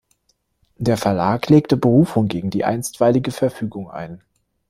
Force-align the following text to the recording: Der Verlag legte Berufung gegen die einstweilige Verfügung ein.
Der 0.77 0.97
Verlag 0.97 1.47
legte 1.49 1.77
Berufung 1.77 2.27
gegen 2.27 2.49
die 2.49 2.65
einstweilige 2.65 3.29
Verfügung 3.29 3.91
ein. 3.91 4.21